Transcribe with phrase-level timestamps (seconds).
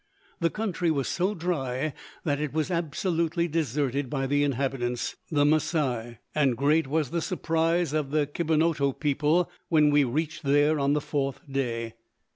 [0.39, 1.93] The country was so dry
[2.23, 7.93] that it was absolutely deserted by the inhabitants, the Masai, and great was the surprise
[7.93, 11.93] of the Kibonoto people when we reached there on the fourth day.